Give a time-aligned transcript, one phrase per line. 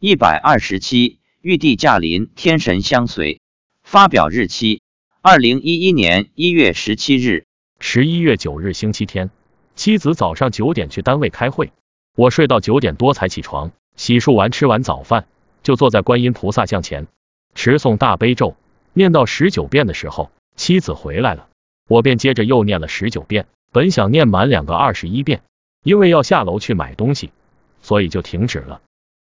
[0.00, 3.40] 一百二十七，玉帝驾临，天神相随。
[3.82, 4.80] 发表日期：
[5.22, 7.46] 二零一一年一月十七日，
[7.80, 9.28] 十一月九日星期天。
[9.74, 11.72] 妻子早上九点去单位开会，
[12.14, 15.26] 我睡到九点多才起床，洗漱完吃完早饭，
[15.64, 17.08] 就坐在观音菩萨像前
[17.56, 18.56] 持诵大悲咒，
[18.92, 21.48] 念到十九遍的时候，妻子回来了，
[21.88, 23.48] 我便接着又念了十九遍。
[23.72, 25.42] 本想念满两个二十一遍，
[25.82, 27.32] 因为要下楼去买东西，
[27.82, 28.80] 所以就停止了。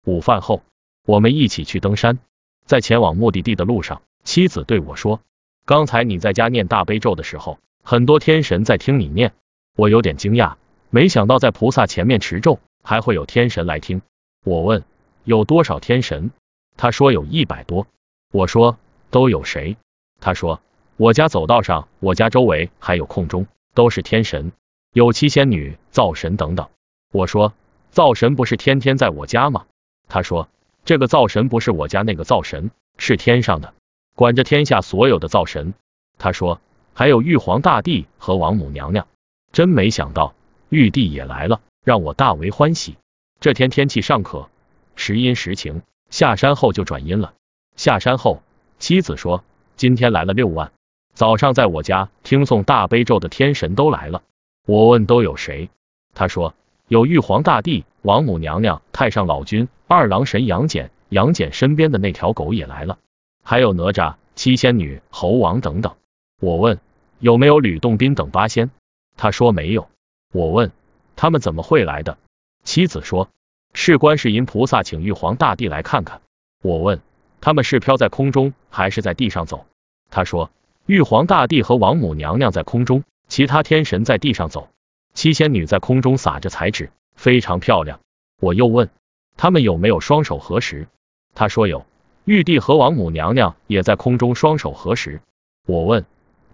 [0.07, 0.63] 午饭后，
[1.05, 2.21] 我们一起去登山，
[2.65, 5.21] 在前往目的地的路上，妻子对我说
[5.67, 9.33] ：“刚才你在家念大悲咒的时候，很多天神在听你念。”
[9.77, 10.55] 我有点惊讶，
[10.91, 14.01] 没想到在菩萨前面持咒，还会有天神来听。
[14.45, 14.85] 我问
[15.25, 16.31] ：“有多少天神？”
[16.79, 17.89] 他说：“有一百多。”
[18.33, 18.79] 我说
[19.11, 19.77] ：“都有谁？”
[20.23, 20.61] 他说
[20.97, 24.53] ：“我家走道上，我家周围还有空中。”都是天神，
[24.93, 26.69] 有七仙女、灶神等等。
[27.13, 27.53] 我说，
[27.91, 29.67] 灶神不是天天在我家吗？
[30.09, 30.49] 他说，
[30.85, 33.75] 这个灶神不是我家那个灶神，是天上的，
[34.15, 35.75] 管着天下所有的灶神。
[36.19, 36.61] 他说，
[36.95, 39.07] 还有玉皇大帝和王母娘娘。
[39.53, 40.35] 真没想到，
[40.69, 42.97] 玉帝也来了，让我大为欢喜。
[43.41, 44.49] 这天天气尚可，
[44.95, 47.35] 时阴时晴，下山后就转阴了。
[47.75, 48.43] 下山后，
[48.79, 49.45] 妻子说，
[49.77, 50.73] 今天来了六万。
[51.15, 54.23] 早上在我家听诵大悲咒的天神都来了，
[54.67, 55.71] 我问都有谁，
[56.15, 56.55] 他说
[56.89, 62.99] 有玉皇大帝、王母娘娘、太上老君、二郎神杨戬，杨戬身边的那条狗也来了，
[63.43, 65.95] 还有哪吒、七仙女、猴王等等。
[66.41, 66.79] 我问
[67.19, 68.71] 有没有吕洞宾等八仙，
[69.17, 69.89] 他说没有。
[70.33, 70.71] 我问
[71.17, 72.19] 他们怎么会来的，
[72.63, 73.31] 妻子说
[73.75, 76.21] 是观世音菩萨请玉皇大帝来看看。
[76.63, 77.01] 我问
[77.41, 79.67] 他们是飘在空中还是在地上走，
[80.11, 80.51] 他说。
[80.87, 84.69] 玉皇大帝和王母娘娘在空中，其他天神在地上走，
[85.17, 88.01] 七仙女在空中撒着彩纸，非常漂亮。
[88.39, 88.91] 我又问
[89.39, 90.89] 他们有没有双手合十，
[91.35, 91.87] 他说有。
[92.27, 95.23] 玉帝和王母娘娘也在空中双手合十。
[95.65, 96.05] 我问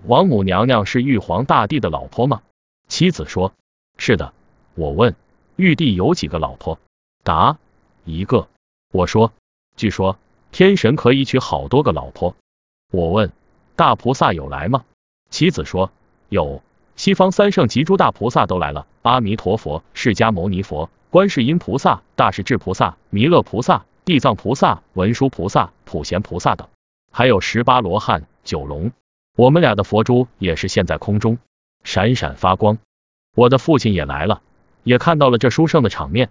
[0.05, 2.43] 王母娘娘是玉皇大帝的老婆吗？
[2.87, 3.53] 妻子说
[3.99, 4.33] 是的。
[4.77, 5.17] 我问
[5.57, 6.79] 玉帝有几个老婆？
[7.25, 7.59] 答
[8.05, 8.49] 一个。
[8.93, 9.33] 我说
[9.75, 10.19] 据说
[10.53, 12.37] 天神可以娶好多个老婆。
[12.93, 13.33] 我问。
[13.75, 14.85] 大菩萨有来吗？
[15.31, 15.91] 妻子说
[16.29, 16.63] 有，
[16.97, 26.69] 西方三圣及诸大菩萨都来了，阿弥陀佛、释迦牟尼佛、观世音菩萨、大势至菩萨、弥勒菩萨、地藏菩萨、文殊菩萨、普贤菩萨等，
[27.11, 28.93] 还有十八罗汉、九龙。
[29.37, 31.39] 我们俩的佛珠也是现在空中，
[31.85, 32.79] 闪闪发光。
[33.35, 34.43] 我的父亲也来了，
[34.83, 36.31] 也看到了这殊胜的场面，